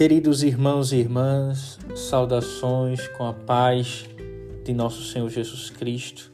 [0.00, 4.06] Queridos irmãos e irmãs, saudações com a paz
[4.64, 6.32] de nosso Senhor Jesus Cristo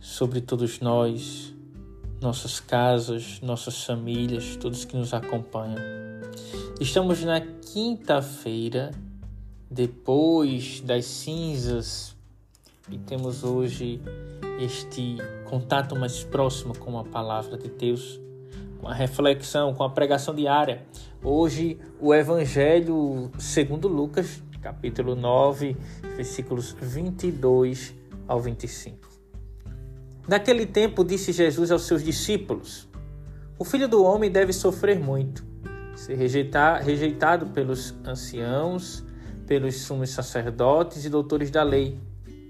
[0.00, 1.54] sobre todos nós,
[2.20, 5.78] nossas casas, nossas famílias, todos que nos acompanham.
[6.80, 8.90] Estamos na quinta-feira,
[9.70, 12.16] depois das cinzas,
[12.90, 14.00] e temos hoje
[14.60, 15.18] este
[15.48, 18.23] contato mais próximo com a palavra de Deus
[18.84, 20.84] com a reflexão, com a pregação diária.
[21.22, 25.74] Hoje, o Evangelho segundo Lucas, capítulo 9,
[26.16, 27.94] versículos 22
[28.28, 29.08] ao 25.
[30.28, 32.86] Naquele tempo, disse Jesus aos seus discípulos:
[33.58, 35.42] O filho do homem deve sofrer muito,
[35.96, 39.02] ser rejeitado pelos anciãos,
[39.46, 41.98] pelos sumos sacerdotes e doutores da lei.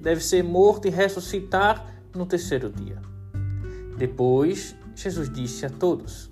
[0.00, 3.00] Deve ser morto e ressuscitar no terceiro dia.
[3.96, 6.30] Depois Jesus disse a todos: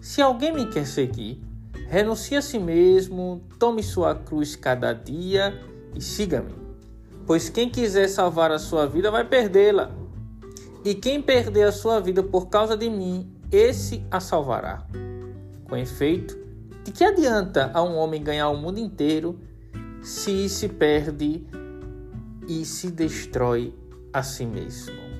[0.00, 1.42] Se alguém me quer seguir,
[1.88, 5.60] renuncie a si mesmo, tome sua cruz cada dia
[5.94, 6.54] e siga-me.
[7.26, 9.90] Pois quem quiser salvar a sua vida vai perdê-la.
[10.84, 14.84] E quem perder a sua vida por causa de mim, esse a salvará.
[15.68, 16.36] Com efeito,
[16.82, 19.38] de que adianta a um homem ganhar o mundo inteiro
[20.02, 21.46] se se perde
[22.48, 23.72] e se destrói
[24.12, 25.11] a si mesmo?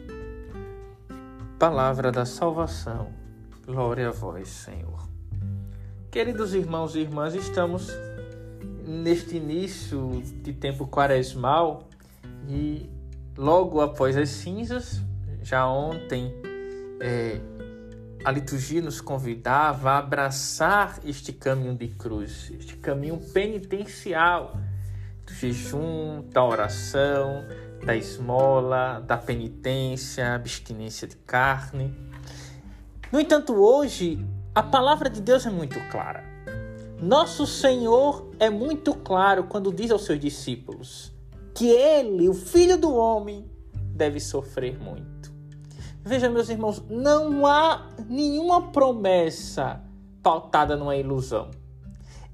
[1.62, 3.12] Palavra da salvação.
[3.64, 5.08] Glória a vós, Senhor.
[6.10, 7.86] Queridos irmãos e irmãs, estamos
[8.84, 11.88] neste início de tempo quaresmal
[12.48, 12.91] e
[13.38, 15.00] logo após as cinzas,
[15.41, 16.34] já ontem,
[17.00, 17.41] é,
[18.24, 24.56] a liturgia nos convidava a abraçar este caminho de cruz, este caminho penitencial
[25.27, 27.45] do jejum, da oração,
[27.84, 31.95] da esmola, da penitência, abstinência de carne.
[33.11, 36.25] No entanto, hoje a palavra de Deus é muito clara.
[37.00, 41.12] Nosso Senhor é muito claro quando diz aos seus discípulos
[41.55, 43.44] que ele, o Filho do Homem,
[43.94, 45.32] deve sofrer muito.
[46.05, 49.81] Veja, meus irmãos, não há nenhuma promessa
[50.22, 51.50] pautada numa ilusão.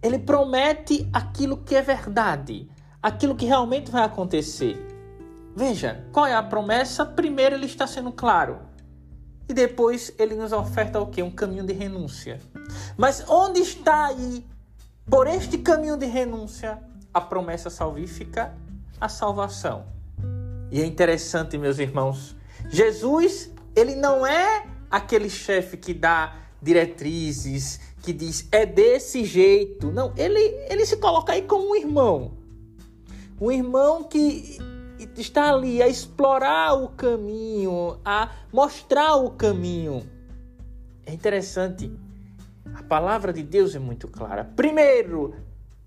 [0.02, 2.68] Ele promete aquilo que é verdade,
[3.08, 4.76] aquilo que realmente vai acontecer.
[5.56, 7.04] Veja, qual é a promessa?
[7.04, 8.60] Primeiro ele está sendo claro.
[9.48, 11.22] E depois ele nos oferta o quê?
[11.22, 12.38] Um caminho de renúncia.
[12.96, 14.44] Mas onde está aí,
[15.06, 16.78] por este caminho de renúncia,
[17.12, 18.54] a promessa salvífica?
[19.00, 19.86] A salvação.
[20.70, 22.36] E é interessante, meus irmãos,
[22.68, 29.90] Jesus, ele não é aquele chefe que dá diretrizes, que diz é desse jeito.
[29.90, 32.37] Não, ele, ele se coloca aí como um irmão.
[33.40, 34.58] Um irmão que
[35.16, 40.08] está ali a explorar o caminho, a mostrar o caminho.
[41.06, 41.90] É interessante.
[42.74, 44.44] A palavra de Deus é muito clara.
[44.44, 45.36] Primeiro,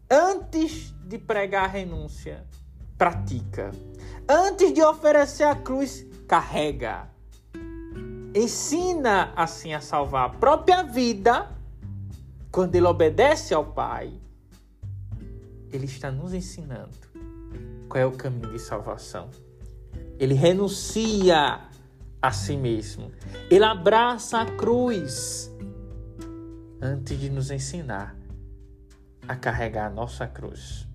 [0.10, 2.46] antes de pregar a renúncia,
[2.98, 3.72] pratica.
[4.30, 7.10] Antes de oferecer a cruz, carrega.
[8.34, 11.52] Ensina assim a salvar a própria vida
[12.50, 14.14] quando ele obedece ao Pai.
[15.70, 17.11] Ele está nos ensinando
[17.90, 19.30] qual é o caminho de salvação.
[20.20, 21.62] Ele renuncia
[22.22, 23.12] a si mesmo.
[23.50, 25.52] Ele abraça a cruz
[26.82, 28.16] antes de nos ensinar
[29.28, 30.88] a carregar a nossa cruz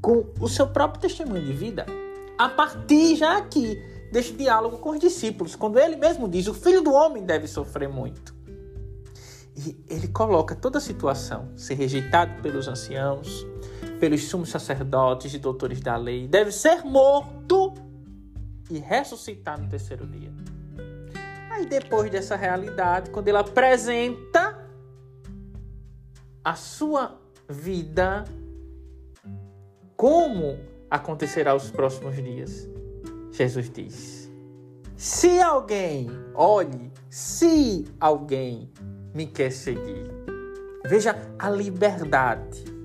[0.00, 1.86] com o seu próprio testemunho de vida.
[2.38, 3.76] A partir já aqui
[4.12, 7.88] deste diálogo com os discípulos, quando ele mesmo diz: O filho do homem deve sofrer
[7.88, 8.34] muito.
[9.56, 13.46] E ele coloca toda a situação: ser rejeitado pelos anciãos,
[13.98, 17.74] pelos sumos sacerdotes e doutores da lei, deve ser morto
[18.70, 20.32] e ressuscitar no terceiro dia.
[21.50, 24.68] Aí depois dessa realidade, quando ele apresenta
[26.44, 27.18] a sua
[27.48, 28.24] vida,
[29.96, 30.58] como
[30.90, 32.68] acontecerá os próximos dias,
[33.32, 34.30] Jesus diz:
[34.96, 38.70] Se alguém, olhe, se alguém
[39.14, 40.10] me quer seguir,
[40.84, 42.75] veja a liberdade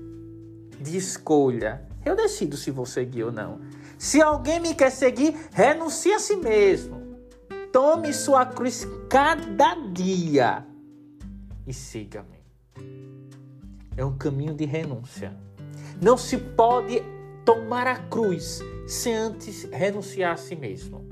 [0.82, 1.86] de escolha.
[2.04, 3.60] Eu decido se vou seguir ou não.
[3.96, 7.00] Se alguém me quer seguir, renuncie a si mesmo.
[7.72, 10.66] Tome sua cruz cada dia
[11.66, 12.42] e siga-me.
[13.96, 15.34] É um caminho de renúncia.
[16.00, 17.02] Não se pode
[17.44, 21.06] tomar a cruz sem antes renunciar a si mesmo.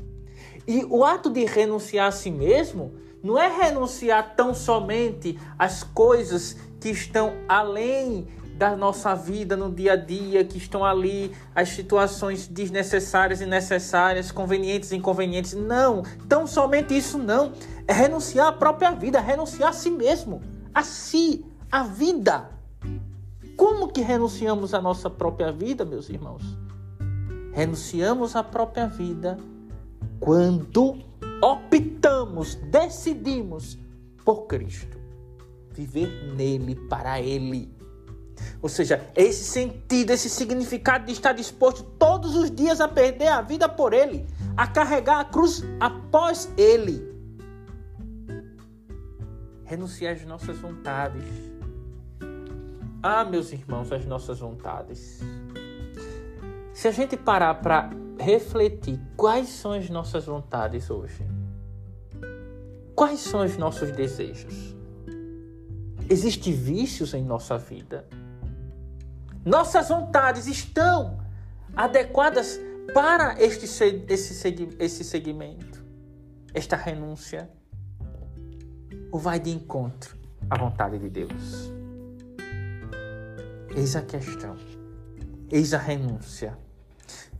[0.66, 6.56] E o ato de renunciar a si mesmo não é renunciar tão somente às coisas
[6.80, 8.26] que estão além
[8.60, 14.30] da nossa vida no dia a dia, que estão ali, as situações desnecessárias e necessárias,
[14.30, 15.54] convenientes e inconvenientes.
[15.54, 17.54] Não, tão somente isso não.
[17.88, 20.42] É renunciar à própria vida, renunciar a si mesmo,
[20.74, 21.42] a si,
[21.72, 22.50] a vida.
[23.56, 26.42] Como que renunciamos à nossa própria vida, meus irmãos?
[27.54, 29.38] Renunciamos à própria vida
[30.20, 30.98] quando
[31.42, 33.78] optamos, decidimos
[34.22, 34.98] por Cristo,
[35.72, 37.79] viver nele, para Ele.
[38.62, 43.40] Ou seja, esse sentido, esse significado de estar disposto todos os dias a perder a
[43.40, 44.26] vida por Ele,
[44.56, 47.08] a carregar a cruz após Ele.
[49.64, 51.24] Renunciar às nossas vontades.
[53.02, 55.20] Ah, meus irmãos, às nossas vontades.
[56.74, 61.26] Se a gente parar para refletir quais são as nossas vontades hoje,
[62.94, 64.76] quais são os nossos desejos,
[66.10, 68.06] existem vícios em nossa vida?
[69.44, 71.18] Nossas vontades estão
[71.74, 72.60] adequadas
[72.92, 75.84] para este, esse, esse segmento,
[76.52, 77.50] esta renúncia?
[79.10, 80.16] Ou vai de encontro
[80.48, 81.72] à vontade de Deus?
[83.74, 84.56] Eis a questão,
[85.50, 86.58] eis a renúncia.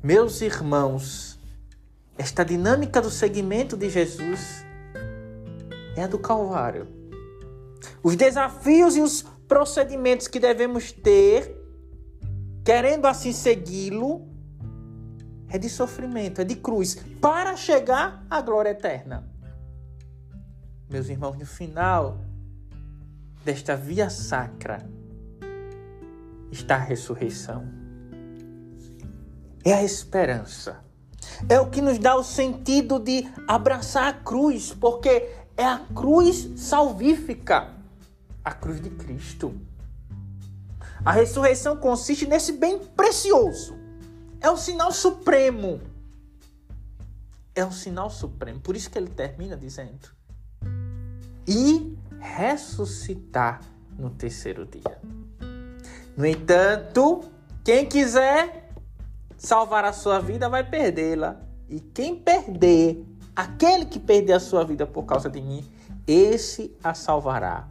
[0.02, 1.38] Meus irmãos,
[2.16, 4.64] esta dinâmica do segmento de Jesus
[5.96, 6.88] é a do Calvário.
[8.02, 11.59] Os desafios e os procedimentos que devemos ter,
[12.70, 14.28] querendo assim segui-lo,
[15.48, 19.28] é de sofrimento, é de cruz, para chegar à glória eterna.
[20.88, 22.20] Meus irmãos, no final
[23.44, 24.88] desta via sacra
[26.52, 27.66] está a ressurreição.
[29.64, 30.78] É a esperança.
[31.48, 36.52] É o que nos dá o sentido de abraçar a cruz, porque é a cruz
[36.54, 37.74] salvífica,
[38.44, 39.69] a cruz de Cristo.
[41.04, 43.80] A ressurreição consiste nesse bem precioso
[44.40, 45.80] é o sinal supremo.
[47.54, 48.60] É o sinal supremo.
[48.60, 50.08] Por isso que ele termina dizendo:
[51.46, 53.60] E ressuscitar
[53.98, 54.98] no terceiro dia.
[56.16, 57.22] No entanto,
[57.62, 58.72] quem quiser
[59.36, 61.40] salvar a sua vida vai perdê-la.
[61.68, 63.04] E quem perder,
[63.36, 65.64] aquele que perder a sua vida por causa de mim,
[66.04, 67.68] esse a salvará.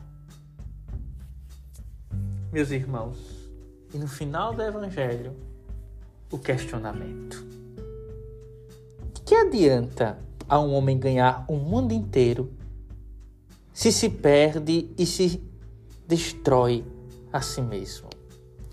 [2.51, 3.19] Meus irmãos,
[3.94, 5.36] e no final do evangelho,
[6.31, 7.46] o questionamento.
[9.24, 10.18] Que adianta
[10.48, 12.51] a um homem ganhar o mundo inteiro
[13.72, 15.44] se se perde e se
[16.07, 16.84] destrói
[17.31, 18.10] a si mesmo?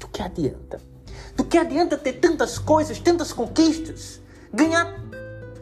[0.01, 0.81] Do que adianta?
[1.37, 4.99] Do que adianta ter tantas coisas, tantas conquistas, ganhar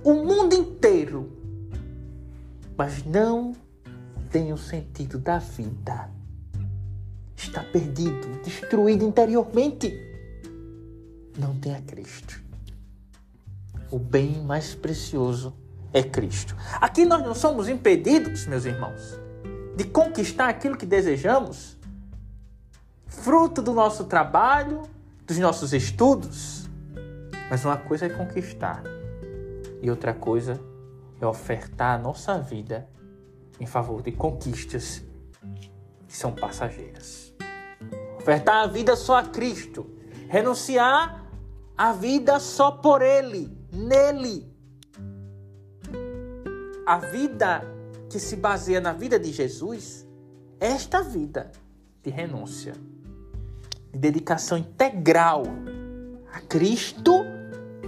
[0.04, 1.32] o mundo inteiro,
[2.76, 3.56] mas não
[4.30, 6.13] tem o sentido da vida?
[7.44, 9.94] Está perdido, destruído interiormente
[11.38, 12.42] não tem a Cristo.
[13.90, 15.54] O bem mais precioso
[15.92, 16.56] é Cristo.
[16.80, 19.20] Aqui nós não somos impedidos, meus irmãos,
[19.76, 21.76] de conquistar aquilo que desejamos,
[23.06, 24.82] fruto do nosso trabalho,
[25.26, 26.68] dos nossos estudos.
[27.50, 28.82] Mas uma coisa é conquistar
[29.82, 30.58] e outra coisa
[31.20, 32.88] é ofertar a nossa vida
[33.60, 35.04] em favor de conquistas
[36.08, 37.33] que são passageiras.
[38.24, 39.84] Ofertar a vida só a Cristo,
[40.30, 41.26] renunciar
[41.76, 44.50] a vida só por Ele, nele.
[46.86, 47.62] A vida
[48.08, 50.06] que se baseia na vida de Jesus
[50.58, 51.52] esta vida
[52.02, 52.72] de renúncia,
[53.92, 55.42] de dedicação integral
[56.32, 57.26] a Cristo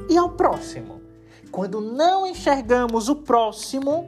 [0.07, 1.01] e ao próximo.
[1.51, 4.07] Quando não enxergamos o próximo,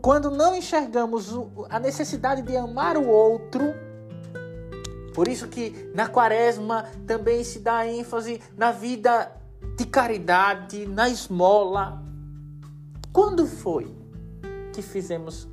[0.00, 1.34] quando não enxergamos
[1.68, 3.64] a necessidade de amar o outro,
[5.14, 9.30] por isso que na quaresma também se dá ênfase na vida
[9.78, 12.02] de caridade, na esmola.
[13.12, 13.94] Quando foi
[14.72, 15.48] que fizemos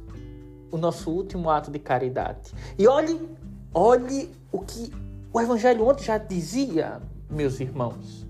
[0.72, 2.52] o nosso último ato de caridade?
[2.76, 3.30] E olhe,
[3.72, 4.92] olhe o que
[5.32, 7.00] o Evangelho ontem já dizia,
[7.30, 8.26] meus irmãos.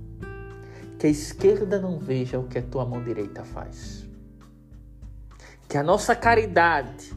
[0.99, 4.05] Que a esquerda não veja o que a tua mão direita faz.
[5.69, 7.13] Que a nossa caridade,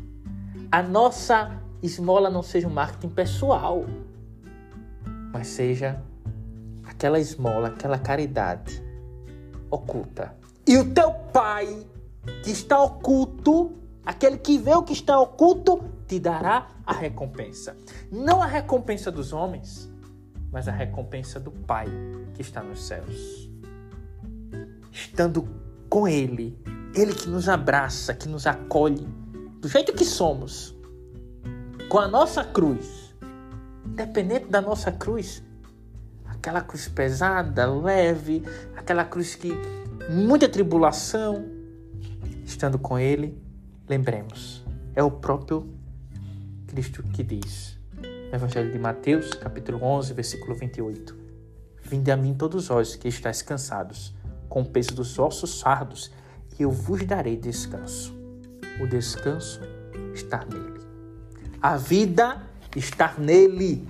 [0.70, 3.84] a nossa esmola não seja um marketing pessoal,
[5.32, 6.00] mas seja
[6.84, 8.82] aquela esmola, aquela caridade
[9.70, 10.34] oculta.
[10.66, 11.86] E o teu pai
[12.42, 13.72] que está oculto,
[14.04, 17.76] aquele que vê o que está oculto, te dará a recompensa.
[18.10, 19.90] Não a recompensa dos homens,
[20.50, 21.86] mas a recompensa do Pai
[22.34, 23.50] que está nos céus.
[24.92, 25.48] Estando
[25.88, 26.58] com Ele,
[26.94, 29.06] Ele que nos abraça, que nos acolhe,
[29.60, 30.73] do jeito que somos,
[31.94, 33.14] com a nossa cruz,
[33.86, 35.44] dependente da nossa cruz,
[36.24, 38.42] aquela cruz pesada, leve,
[38.76, 39.52] aquela cruz que
[40.10, 41.46] muita tribulação,
[42.44, 43.40] estando com Ele,
[43.88, 45.72] lembremos, é o próprio
[46.66, 47.78] Cristo que diz:
[48.32, 51.16] Evangelho de Mateus, capítulo 11, versículo 28.
[51.80, 54.12] Vinde a mim todos vós que estáis cansados,
[54.48, 56.10] com o peso dos vossos fardos,
[56.58, 58.12] e eu vos darei descanso.
[58.82, 59.60] O descanso
[60.12, 60.73] está nele.
[61.64, 62.42] A vida
[62.76, 63.88] está nele.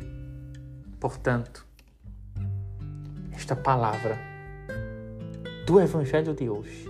[1.00, 1.66] Portanto,
[3.32, 4.16] esta palavra
[5.66, 6.86] do Evangelho de hoje.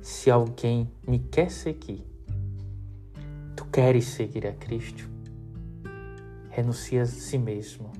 [0.00, 2.06] Se alguém me quer seguir,
[3.56, 5.10] tu queres seguir a Cristo,
[6.50, 7.90] renuncia a si mesmo,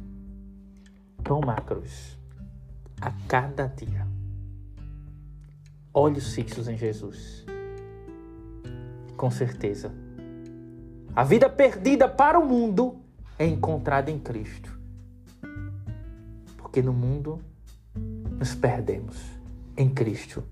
[1.24, 2.16] toma a cruz
[3.00, 4.06] a cada dia.
[5.92, 7.44] Olhos fixos em Jesus.
[9.16, 9.92] Com certeza,
[11.14, 13.00] a vida perdida para o mundo
[13.38, 14.78] é encontrada em Cristo.
[16.58, 17.40] Porque no mundo
[18.38, 19.16] nos perdemos,
[19.76, 20.44] em Cristo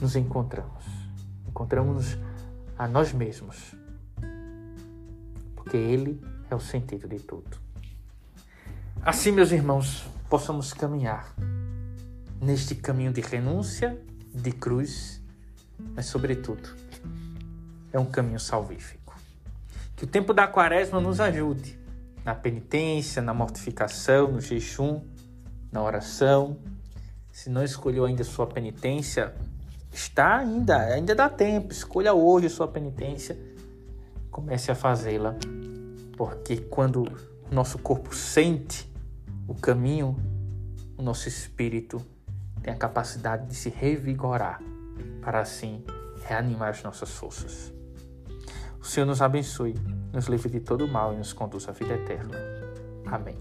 [0.00, 0.84] nos encontramos.
[1.46, 2.18] Encontramos
[2.76, 3.76] a nós mesmos.
[5.54, 7.58] Porque Ele é o sentido de tudo.
[9.02, 11.32] Assim, meus irmãos, possamos caminhar
[12.40, 13.96] neste caminho de renúncia,
[14.34, 15.22] de cruz,
[15.94, 16.85] mas, sobretudo,
[17.96, 19.18] é um caminho salvífico.
[19.96, 21.78] Que o tempo da quaresma nos ajude
[22.24, 25.00] na penitência, na mortificação, no jejum,
[25.72, 26.58] na oração.
[27.32, 29.34] Se não escolheu ainda sua penitência,
[29.92, 31.72] está ainda, ainda dá tempo.
[31.72, 33.38] Escolha hoje sua penitência.
[34.30, 35.34] Comece a fazê-la,
[36.18, 37.04] porque quando
[37.50, 38.92] o nosso corpo sente
[39.48, 40.14] o caminho,
[40.98, 42.04] o nosso espírito
[42.60, 44.60] tem a capacidade de se revigorar
[45.22, 45.82] para assim
[46.26, 47.75] reanimar as nossas forças.
[48.86, 49.74] O Senhor nos abençoe,
[50.12, 52.38] nos livre de todo mal e nos conduz à vida eterna.
[53.04, 53.36] Amém.